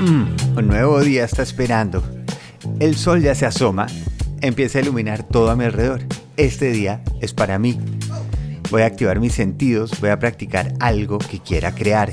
Mm, 0.00 0.58
un 0.58 0.66
nuevo 0.68 1.00
día 1.00 1.24
está 1.24 1.42
esperando. 1.42 2.04
El 2.78 2.96
sol 2.96 3.20
ya 3.20 3.34
se 3.34 3.46
asoma, 3.46 3.86
empieza 4.40 4.78
a 4.78 4.82
iluminar 4.82 5.24
todo 5.24 5.50
a 5.50 5.56
mi 5.56 5.64
alrededor. 5.64 6.02
Este 6.36 6.70
día 6.70 7.02
es 7.20 7.34
para 7.34 7.58
mí. 7.58 7.80
Voy 8.70 8.82
a 8.82 8.86
activar 8.86 9.18
mis 9.18 9.32
sentidos, 9.32 9.98
voy 10.00 10.10
a 10.10 10.18
practicar 10.20 10.72
algo 10.78 11.18
que 11.18 11.40
quiera 11.40 11.74
crear. 11.74 12.12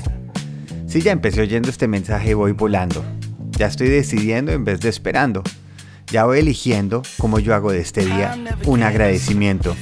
Si 0.88 1.00
ya 1.00 1.12
empecé 1.12 1.42
oyendo 1.42 1.70
este 1.70 1.86
mensaje, 1.86 2.34
voy 2.34 2.52
volando. 2.52 3.04
Ya 3.52 3.66
estoy 3.66 3.88
decidiendo 3.88 4.50
en 4.50 4.64
vez 4.64 4.80
de 4.80 4.88
esperando. 4.88 5.44
Ya 6.08 6.24
voy 6.24 6.40
eligiendo 6.40 7.02
cómo 7.18 7.38
yo 7.38 7.54
hago 7.54 7.70
de 7.70 7.80
este 7.80 8.04
día 8.04 8.36
un 8.64 8.82
agradecimiento. 8.82 9.76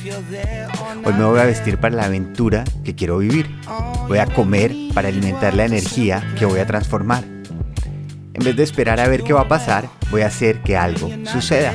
Hoy 1.05 1.13
me 1.15 1.25
voy 1.25 1.41
a 1.41 1.45
vestir 1.45 1.79
para 1.79 1.97
la 1.97 2.05
aventura 2.05 2.65
que 2.85 2.95
quiero 2.95 3.19
vivir. 3.19 3.49
Voy 4.09 4.19
a 4.19 4.27
comer 4.27 4.75
para 4.93 5.09
alimentar 5.09 5.55
la 5.55 5.65
energía 5.65 6.35
que 6.39 6.45
voy 6.45 6.61
a 6.61 6.67
transformar. 6.67 7.34
En 8.35 8.43
vez 8.43 8.57
de 8.57 8.65
esperar 8.65 8.99
a 8.99 9.07
ver 9.07 9.23
qué 9.23 9.33
va 9.33 9.43
a 9.43 9.49
pasar, 9.49 9.89
voy 10.11 10.23
a 10.23 10.27
hacer 10.27 10.61
que 10.63 10.77
algo 10.77 11.09
suceda. 11.25 11.73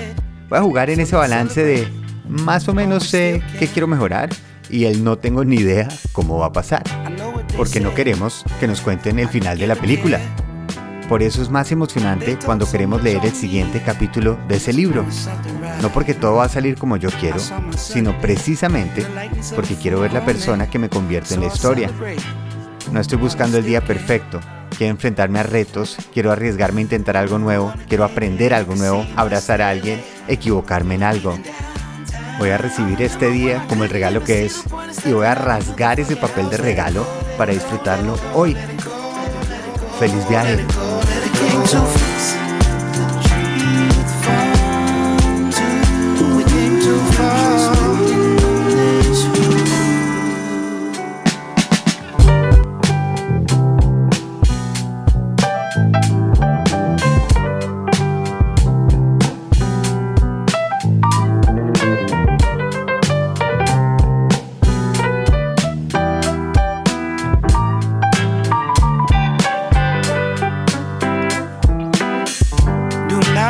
Voy 0.49 0.59
a 0.59 0.61
jugar 0.61 0.89
en 0.89 0.99
ese 0.99 1.15
balance 1.15 1.63
de 1.63 1.87
más 2.27 2.67
o 2.67 2.73
menos 2.73 3.07
sé 3.07 3.41
qué 3.57 3.67
quiero 3.67 3.87
mejorar 3.87 4.29
y 4.69 4.83
el 4.83 5.03
no 5.03 5.17
tengo 5.17 5.45
ni 5.45 5.55
idea 5.55 5.87
cómo 6.11 6.37
va 6.37 6.47
a 6.47 6.53
pasar. 6.53 6.83
Porque 7.55 7.79
no 7.79 7.93
queremos 7.95 8.43
que 8.59 8.67
nos 8.67 8.81
cuenten 8.81 9.19
el 9.19 9.29
final 9.29 9.57
de 9.57 9.67
la 9.67 9.75
película. 9.75 10.19
Por 11.07 11.23
eso 11.23 11.41
es 11.41 11.49
más 11.49 11.71
emocionante 11.71 12.37
cuando 12.45 12.69
queremos 12.69 13.01
leer 13.01 13.25
el 13.25 13.33
siguiente 13.33 13.81
capítulo 13.81 14.37
de 14.49 14.57
ese 14.57 14.73
libro. 14.73 15.05
No 15.81 15.89
porque 15.93 16.13
todo 16.13 16.35
va 16.35 16.43
a 16.43 16.49
salir 16.49 16.75
como 16.75 16.97
yo 16.97 17.09
quiero, 17.21 17.39
sino 17.77 18.19
precisamente 18.19 19.05
porque 19.55 19.75
quiero 19.75 20.01
ver 20.01 20.11
la 20.11 20.25
persona 20.25 20.69
que 20.69 20.77
me 20.77 20.89
convierte 20.89 21.35
en 21.35 21.39
la 21.39 21.47
historia. 21.47 21.89
No 22.91 22.99
estoy 22.99 23.17
buscando 23.17 23.57
el 23.57 23.65
día 23.65 23.81
perfecto, 23.81 24.39
quiero 24.79 24.91
enfrentarme 24.91 25.39
a 25.39 25.43
retos, 25.43 25.97
quiero 26.13 26.31
arriesgarme 26.31 26.79
a 26.79 26.83
intentar 26.83 27.17
algo 27.17 27.37
nuevo, 27.37 27.73
quiero 27.89 28.05
aprender 28.05 28.53
algo 28.53 28.75
nuevo, 28.75 29.05
abrazar 29.17 29.61
a 29.61 29.67
alguien, 29.67 30.01
equivocarme 30.29 30.95
en 30.95 31.03
algo. 31.03 31.37
Voy 32.37 32.51
a 32.51 32.57
recibir 32.57 33.01
este 33.01 33.29
día 33.29 33.65
como 33.67 33.83
el 33.83 33.89
regalo 33.89 34.23
que 34.23 34.45
es 34.45 34.63
y 35.03 35.11
voy 35.11 35.25
a 35.25 35.35
rasgar 35.35 35.99
ese 35.99 36.15
papel 36.15 36.49
de 36.49 36.55
regalo 36.55 37.05
para 37.37 37.51
disfrutarlo 37.51 38.17
hoy. 38.33 38.55
Feliz 39.99 40.29
viaje. 40.29 40.65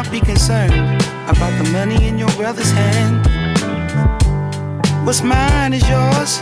Not 0.03 0.11
be 0.14 0.22
concerned 0.22 0.72
about 1.28 1.52
the 1.61 1.69
money 1.73 2.08
in 2.08 2.17
your 2.17 2.31
brother's 2.38 2.72
hand. 2.72 3.17
What's 5.06 5.22
mine 5.22 5.73
is 5.73 5.83
yours. 5.89 6.38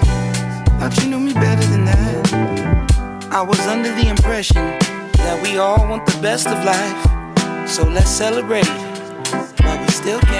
Thought 0.78 0.96
you 1.02 1.10
knew 1.10 1.20
me 1.20 1.34
better 1.34 1.66
than 1.74 1.86
that. 1.86 3.32
I 3.32 3.42
was 3.42 3.60
under 3.62 3.92
the 3.96 4.10
impression 4.10 4.64
that 5.24 5.42
we 5.42 5.58
all 5.58 5.88
want 5.90 6.06
the 6.06 6.22
best 6.22 6.46
of 6.46 6.64
life. 6.64 7.02
So 7.68 7.82
let's 7.84 8.12
celebrate 8.12 8.70
while 9.64 9.80
we 9.82 9.90
still 9.90 10.20
can. 10.20 10.37